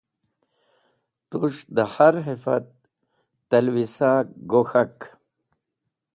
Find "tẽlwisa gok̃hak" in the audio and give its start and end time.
3.49-4.97